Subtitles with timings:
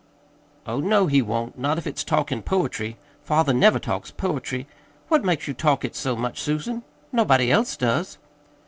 [0.65, 2.97] "Oh, no, he won't not if it's talking poetry.
[3.23, 4.65] Father never talks poetry.
[5.09, 6.81] What makes you talk it so much, Susan?
[7.13, 8.17] Nobody else does."